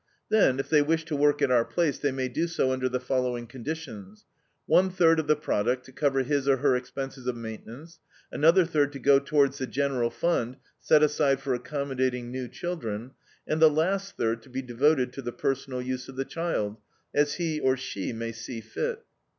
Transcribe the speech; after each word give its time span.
Then, 0.31 0.59
if 0.59 0.67
they 0.67 0.81
wish 0.81 1.05
to 1.05 1.15
work 1.15 1.43
at 1.43 1.51
our 1.51 1.63
place, 1.63 1.99
they 1.99 2.11
may 2.11 2.27
do 2.27 2.47
so 2.47 2.71
under 2.71 2.89
the 2.89 2.99
following 2.99 3.45
conditions: 3.45 4.25
One 4.65 4.89
third 4.89 5.19
of 5.19 5.27
the 5.27 5.35
product 5.35 5.85
to 5.85 5.91
cover 5.91 6.23
his 6.23 6.47
or 6.47 6.57
her 6.57 6.75
expenses 6.75 7.27
of 7.27 7.37
maintenance, 7.37 7.99
another 8.31 8.65
third 8.65 8.93
to 8.93 8.99
go 8.99 9.19
towards 9.19 9.59
the 9.59 9.67
general 9.67 10.09
fund 10.09 10.57
set 10.79 11.03
aside 11.03 11.39
for 11.39 11.53
accommodating 11.53 12.31
new 12.31 12.47
children, 12.47 13.11
and 13.47 13.61
the 13.61 13.69
last 13.69 14.17
third 14.17 14.41
to 14.41 14.49
be 14.49 14.63
devoted 14.63 15.13
to 15.13 15.21
the 15.21 15.31
personal 15.31 15.83
use 15.83 16.09
of 16.09 16.15
the 16.15 16.25
child, 16.25 16.77
as 17.13 17.35
he 17.35 17.59
or 17.59 17.77
she 17.77 18.11
may 18.11 18.31
see 18.31 18.59
fit. 18.59 19.03